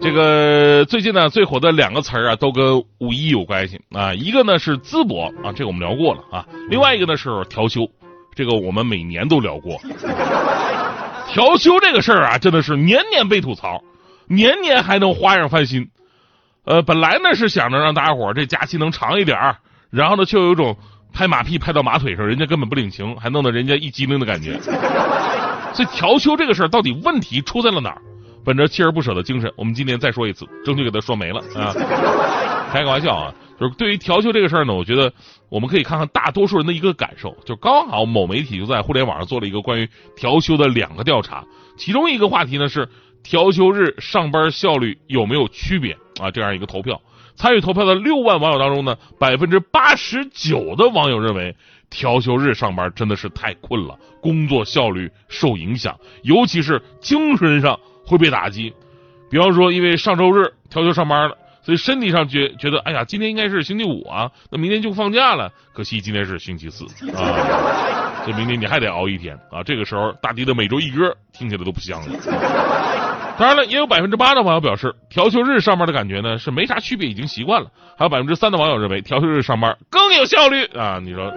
[0.00, 4.14] 这个最近呢最火的两个词儿啊，都跟五一有关系啊。
[4.14, 6.46] 一个呢是淄博啊，这个我们聊过了啊。
[6.68, 7.88] 另外一个呢是调休，
[8.34, 9.76] 这个我们每年都聊过。
[11.28, 13.82] 调休这个事儿啊，真的是年年被吐槽，
[14.28, 15.88] 年年还能花样翻新。
[16.64, 19.56] 呃，本来呢是想着让大家伙儿这假期能长一点儿，
[19.90, 20.76] 然后呢就有一种
[21.12, 24.60] 拍马屁拍到马腿上，人家根本不领情，还弄得人家一激灵的感觉。
[25.74, 28.00] 所以调休这个事儿到底问题出在了哪儿？
[28.44, 31.74] 本着锲而不舍的精神，我们今天再说一次，争取给他说没了啊！
[32.72, 35.12] 开个玩笑啊，就是对于调休这个事儿呢，我觉得
[35.48, 37.36] 我们可以看看大多数人的一个感受。
[37.44, 41.44] 就刚好某媒体就在互联网上做了一个关于调休的两个调查，
[41.76, 42.88] 其中一个话题呢是
[43.22, 46.30] 调休日上班效率有没有区别啊？
[46.30, 47.00] 这样一个投票，
[47.36, 51.54] 参与投票的六万网友当中呢，百分之八十九的网友认为。
[51.90, 58.72] 调休日上班真的是太困了，工作效率受影响，尤其是精神上会被打击。
[59.30, 65.52] 比方说，因为上周日调休上班了，所以身体上觉觉得，哎呀，今天应该是星期五啊，那明天就放假了。
[65.74, 69.62] 可惜今天是星期四啊， 这明天你还得熬一天啊。
[69.62, 72.16] 这个时候，大迪的每周一歌听起来都不香了。
[73.38, 77.70] 当然了，也有百分之八的网友表示，调休日上班的感觉呢是没啥区别，已经习惯了。
[77.98, 80.98] 还有百分之三的网友认为，调休日上班更有效率啊。
[81.02, 81.30] 你说？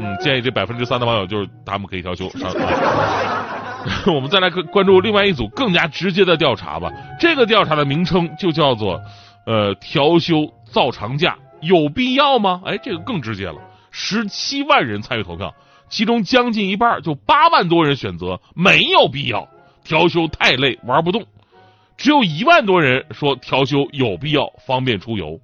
[0.00, 2.52] 嗯，建议这百分之三的网友就是他们可以调休上。
[4.06, 6.92] 我们再来关注另外一组更加直接的调查吧。
[7.18, 9.00] 这个调查的名称就叫做
[9.46, 13.56] “呃调休造长假有必要吗？”哎，这个更直接了。
[13.90, 15.54] 十七万人参与投票，
[15.88, 19.48] 其中将近一半，就八万多人选择没有必要，
[19.84, 21.24] 调休太累玩不动。
[21.96, 25.40] 只有一万多人说调休有必要，方便出游。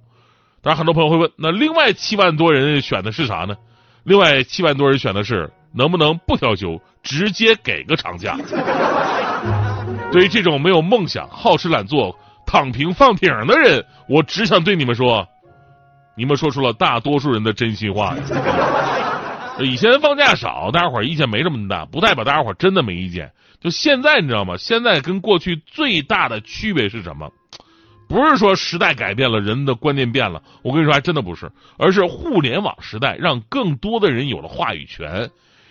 [0.61, 3.55] 当然，很多朋友会问，那另外七万多人选的是啥呢？
[4.03, 8.37] 另外七万多人选的是能不能不调休，直接给个长假。
[10.11, 15.27] 对于这种没有梦想、好吃懒做、躺平放挺的人，我只想对你们说，
[16.15, 18.15] 你们说出了大多数人的真心话。
[19.59, 23.31] 以前放假少，大家伙意见没这么大，不代表大家伙真的没意见。
[23.59, 24.55] 就现在你知道吗？
[24.57, 27.29] 现在跟过去最大的区别是什么？
[28.07, 30.41] 不是说时代改变了，人的观念变了。
[30.61, 35.29] 我跟你说，还真的不是，而是互联网时代让更多的人有了话语权。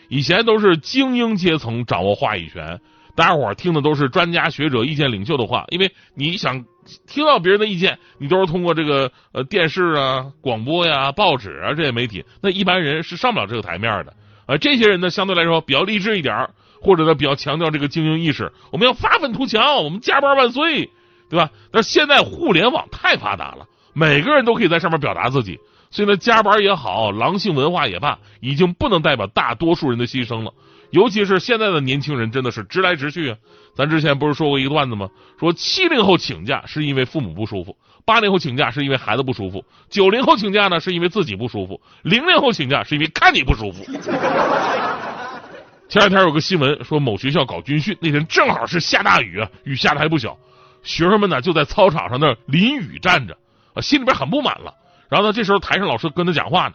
[0.09, 2.81] 以前都是精英阶层掌握话语权，
[3.15, 5.65] 大家伙听的都是专家学者、意见领袖的话。
[5.69, 6.65] 因为你想
[7.07, 12.25] 听到别人的意见，你都是通过这个呃电视啊、广播呀、报纸啊这些媒体。
[12.41, 14.15] 那一般人是上不了这个台面的。
[14.47, 16.49] 呃，这些人呢，相对来说比较励志一点，
[16.81, 18.53] 或者呢比较强调这个精英意识。
[18.73, 20.91] 我们要发愤图强，我们加班万岁。
[21.31, 21.51] 对吧？
[21.73, 25.59] 但是现在互联网太发达了，每个人都可以在上面表达自己，
[25.95, 30.53] 所以呢，加班也好，狼性文化也罢，已经不能代表大多数人的牺牲了。
[30.91, 33.37] 尤其是现在的年轻人，真的是直来直去啊！
[33.77, 35.09] 咱之前不是说过一个段子吗？
[35.39, 43.85] 说七零后请假是因为父母不舒服，八零后请假是因为孩子不舒服，九零后请假呢是因为自己不舒服，零零后请假是因为看你不舒服。
[45.89, 50.37] 前两天有个新闻说，某学校搞军训那天正好是下大雨啊，雨下的还不小。
[50.83, 53.37] 学生们呢就在操场上那淋雨站着，
[53.75, 54.75] 啊，心里边很不满了。
[55.09, 56.75] 然后呢，这时候台上老师跟他讲话呢。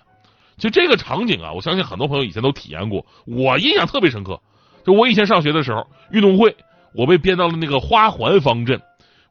[0.58, 4.42] 就这个场景啊，我相信很多朋友以前都体验过，我印象特别深刻。
[4.86, 6.56] 就我以前上学的时候，运动会
[6.94, 8.82] 我被编到了那个花环方阵。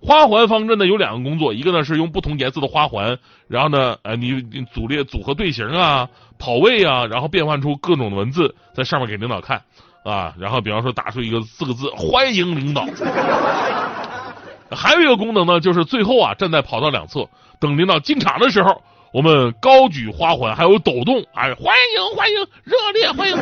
[0.01, 4.41] 花环方阵呢有两个工作，一个呢是用不同颜色的花环，然后呢，呃，你
[4.73, 9.61] 组列组合队形啊，跑位啊，然后变换出各种的文字在上面给领导看
[10.05, 10.33] 啊。
[10.39, 12.87] 然后比方说打出一个四个字：欢迎领导。
[14.71, 17.29] 还有一个功能呢，就是最后啊，站在跑道两侧，
[17.59, 18.83] 等领导进场的时候，
[19.13, 23.37] 我们高举花环，还有抖动，哎，欢迎欢迎，热烈欢迎。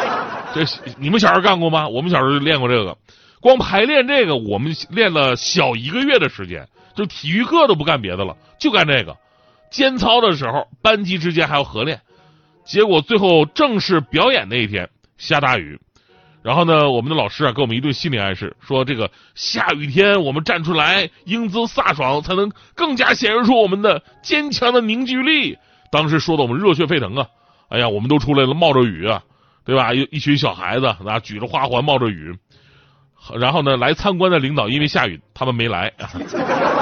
[0.54, 0.64] 这
[0.98, 1.88] 你们小时候干过吗？
[1.88, 2.96] 我们小时候就练过这个，
[3.40, 9.16] 光排练这个，我们练了小一个月的时间，就体育课都不干别的了，就干这个。
[9.70, 12.00] 间操的时候，班级之间还要合练。
[12.64, 14.88] 结果最后正式表演那一天，
[15.18, 15.80] 下大雨。
[16.42, 25.56] 然后呢，我们的老师啊，给我们一顿心理暗示，说这个下雨天我们站出来，英姿飒爽，才能更加显示出我们的坚强的凝聚力。
[25.90, 27.26] 当时说的我们热血沸腾啊！
[27.68, 29.22] 哎呀，我们都出来了，冒着雨啊，
[29.64, 29.94] 对吧？
[29.94, 32.36] 一一群小孩子啊，举着花环，冒着雨。
[33.38, 35.92] 然后呢，来参观的领导因为下雨，他们没来。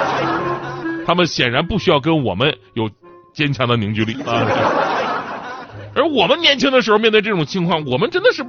[1.05, 2.89] 他们显然不需要跟我们有
[3.33, 4.43] 坚强的凝聚力啊。
[5.93, 8.43] 而我们年轻的时候面对这种情况，我们真的是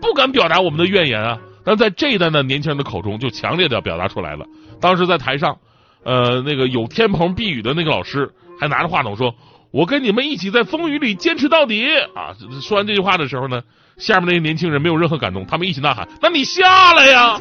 [0.00, 1.38] 不敢表达我们的怨言啊。
[1.64, 4.46] 但在这一代的年轻人的口中，就强烈的表达出来了。
[4.80, 5.58] 当时在台上，
[6.02, 9.34] 呃，那个有天棚避雨的那个老师还拿着话筒说
[9.70, 11.86] ：“我跟你们一起在风雨里坚持到底。”
[12.16, 13.60] 啊，说完这句话的时候呢，
[13.98, 17.38] 下面那些年轻人没有任何感动，他们一起呐喊：“那你下来呀！”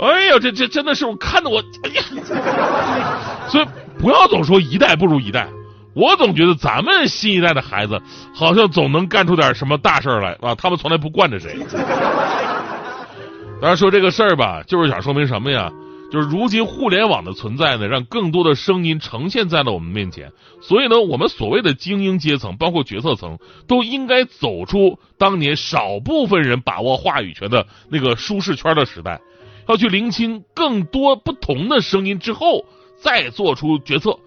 [0.00, 2.02] 哎呀，这这真的是我看的我，哎呀，
[3.48, 3.66] 所以
[3.98, 5.48] 不要总说一代不如一代。
[5.94, 8.00] 我总觉得咱们新一代的孩子
[8.34, 10.54] 好像总能干出点什么大事来啊！
[10.54, 11.56] 他们从来不惯着谁。
[13.60, 15.72] 当然说这个事儿吧，就是想说明什么呀？
[16.12, 20.30] 就是如今互联网的存在呢，让更多的声音呈现在了我们面前。
[20.60, 29.20] 所以呢，我们所谓的精英阶层，包括决策层，都应该走出当年少部分人把握话语权的那个舒适圈的时代，
[29.66, 32.64] 要去聆听更多不同的声音之后，
[33.00, 34.18] 再做出决策。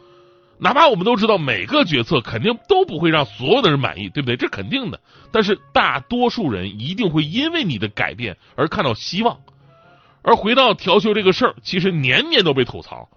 [0.59, 4.35] 哪怕我们都知道每个决策肯定都不会让所有的人满意，对不对？
[4.35, 4.99] 这肯定的。
[5.31, 9.37] 但是大多数人一定会因为你的改变而看到希望。
[10.23, 13.07] 而回到调休这个事儿，其实年年都被吐槽，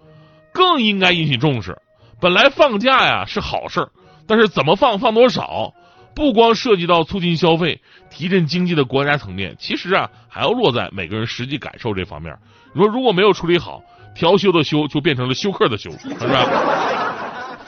[0.53, 1.77] 更应该引起重视。
[2.19, 3.89] 本来放假呀是好事儿，
[4.27, 5.73] 但是怎么放、放多少，
[6.15, 12.37] 不光涉及到促进消费、提振经济的国家层面，其实啊还要落在每个人实际感受这方面。
[12.73, 13.81] 你说如果没有处理好，
[14.15, 17.10] 调休的休就变成了休克的休，是吧？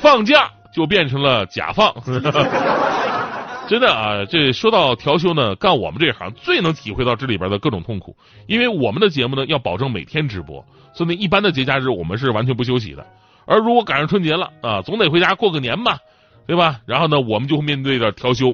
[0.04, 1.96] 放假就变成了假放，
[3.70, 4.26] 真的啊！
[4.26, 8.14] 这说到调休呢，干我们这行最能体会到这里边的各种痛苦，
[8.46, 10.64] 因为我们的节目呢要保证每天直播，
[10.94, 13.08] 所以呢一般的节假日我们是完全不休息的。
[13.46, 15.98] 而如果赶上春节了啊，总得回家过个年吧，
[16.46, 16.82] 对吧？
[16.86, 18.54] 然后呢，我们就会面对着调休，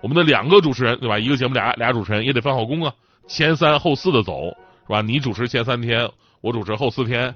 [0.00, 1.16] 我们的两个主持人对吧？
[1.16, 2.92] 一个节目俩俩主持人也得分好工啊，
[3.28, 4.48] 前三后四的走
[4.88, 5.00] 是吧？
[5.00, 6.10] 你主持前三天，
[6.40, 7.32] 我主持后四天。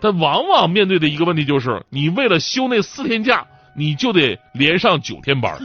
[0.00, 5.58] 但往往面对的一个问题就是，你为了休那四天假，你就得连上九天班。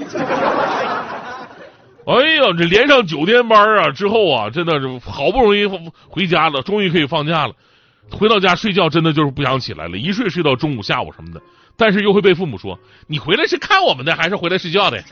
[2.06, 5.66] 哎呀，这连上九天班啊，之后啊，真的是好不容易
[6.08, 7.54] 回家了，终于可以放假了。
[8.12, 11.42] 回到家睡觉，真的就是不想起来了，一睡睡到中午、下午什么的。
[11.78, 15.04] 但是又会被父母说：“你回来是看我们的，还是回来睡觉的？”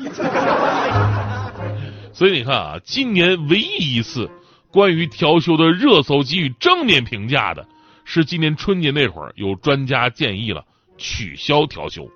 [2.13, 4.29] 所以你看啊，今年唯一一次
[4.71, 7.65] 关于调休的热搜给予正面评价的。
[8.05, 10.63] 是今年春节那会儿，有专家建议了
[10.97, 12.09] 取消调休。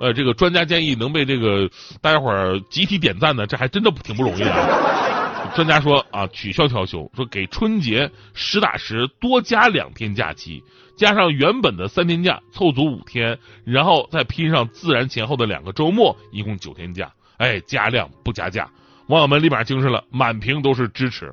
[0.00, 1.70] 呃，这个专家建议能被这个
[2.00, 4.92] 大家伙儿集体点赞呢，这还真的挺不容易的。
[5.54, 10.62] 专家说啊，取消调休，说给春节实打实多加两天假期，
[10.96, 17.12] 加上原本的三天假，凑足五天，然后再拼上自然前后的两个周末，一共九天假。
[17.36, 18.70] 哎，加量不加价，
[19.08, 21.32] 网友们立马精神了，满屏都是支持。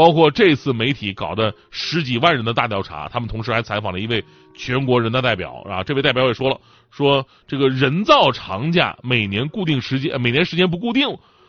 [0.00, 4.24] 包括这次媒体搞的十几万人的大调查，他们同时还采访了一位
[4.56, 5.84] 全国人大代表啊。
[5.84, 6.58] 这位代表也说了，
[6.90, 11.06] 说这个人造长假每年固定时间，每年时间不固定，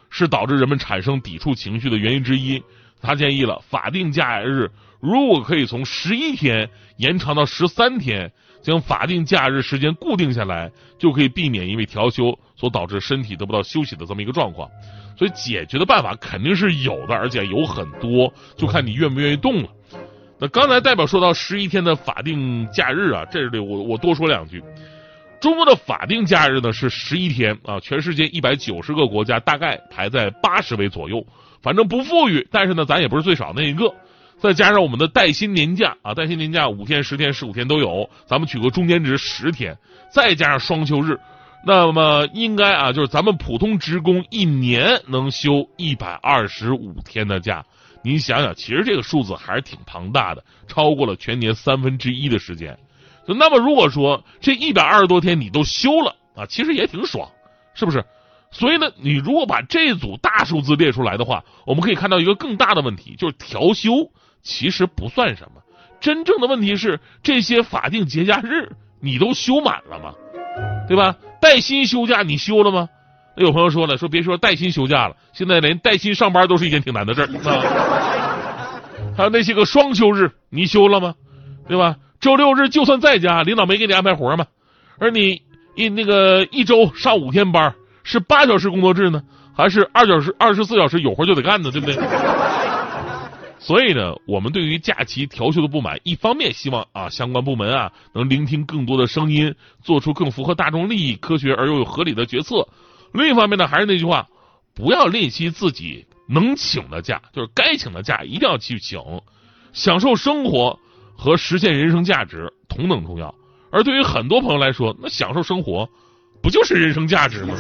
[0.09, 2.62] 是导致人们产生抵触情绪的原因之一。
[3.01, 4.69] 他建议了，法定假日
[5.00, 14.69] 如果可以从十一天延长到十三天，将法定假日时间固定下来，就可以避免因为调休所导致身体得不到休息的这么一个状况。
[15.17, 19.69] 所以解决的办法肯定是有的，而且有很多，就看你愿不愿意动了。
[20.39, 24.63] 那刚才代表说到十一天的法定假日啊，这里我我多说两句。
[25.39, 31.25] 中国的法定假日呢是十一天啊，全世界一百九十个国家大概排在八十位左右，
[31.62, 33.93] 反正不富裕，但是呢咱也不是最少那一个。
[34.41, 39.77] 再加上我们的带薪年假啊，带薪年假五天、十天、十五天都有，咱们取个中间值十天，
[40.12, 41.19] 再加上双休日。
[41.63, 47.63] 那么应该啊，就是咱们普通职工一年能休一百二十五天的假，
[48.03, 52.75] 您想想，其实这个数字还是挺庞大的，超过了全年三分之一的时间。
[53.27, 57.29] 那么如果说这一百二十多天你都休了啊，其实也挺爽，
[57.75, 58.03] 是不是？
[58.50, 64.12] 所以呢，你如果把这组大数字列出来的话，我们可以看到一个更大的问题，就是调休
[64.43, 65.62] 其实不算什么，
[66.00, 68.69] 真正的问题是这些法定节假日
[69.00, 70.13] 你都休满了吗？
[70.88, 71.15] 对吧？
[71.41, 72.89] 带薪休假你休了吗？
[73.36, 79.12] 那有朋友说了，说别说带薪休假了，现在连带薪上班都是一件挺难的事儿啊。
[79.15, 81.15] 还有那些个双休日，你休了吗？
[81.67, 81.95] 对吧？
[82.19, 84.45] 周六日就算在家，领导没给你安排活吗？
[85.00, 85.41] 而你
[85.75, 89.24] 一那个一周上五天班，是八小时工作制呢，
[89.55, 91.71] 还是二小时二十四小时有活就得干呢？
[91.71, 91.95] 对不对？
[93.63, 99.53] 所以呢，我们对于假期调休的不满，一方面希望啊相关部门啊能聆听更多的声音，
[99.84, 102.68] 做出更符合大众利益、科学而又有合理的决策；
[103.13, 104.27] 另一方面呢，还是那句话，
[104.74, 109.00] 不要吝惜自己能请的假，就是该请的假一定要去请，
[109.74, 110.80] 享受生活
[111.15, 113.36] 和实现人生价值同等重要。
[113.72, 115.88] 而对于很多朋友来说，那享受生活
[116.41, 117.53] 不就是人生价值吗？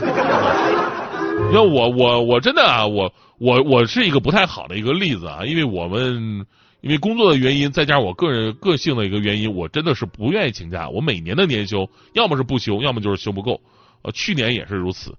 [1.51, 6.45] 你看我我我真的啊，我我我是一个不太好的一个例子啊，因为我们
[6.79, 10.87] 因为工作的原因，再加上我个人个性的一个原因，我真的是不愿意请假。
[10.87, 13.59] 我每年的年休，要么是不休，要么就是休不够。
[14.01, 15.13] 呃，去年也是如此。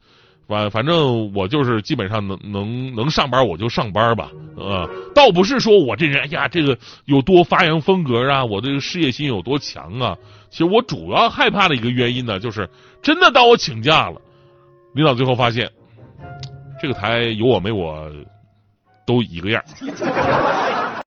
[0.49, 10.17] 反反正我就是基本上能能能上班我就上班吧，呃，倒不是说我这人哎呀这个有多发扬风格啊，我这个事业心有多强啊。
[10.51, 12.69] 其实我主要害怕的一个原因呢，就是
[13.03, 14.19] 真的当我请假了，
[14.95, 15.71] 领导最后发现
[16.83, 18.11] 这个台有我没我
[19.07, 20.82] 都一个样儿。